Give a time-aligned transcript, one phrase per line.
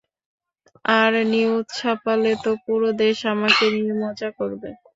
[0.95, 4.69] আর news ছাপালে তো পুরো দেশ আমাকে নিয়ে মজা করবে।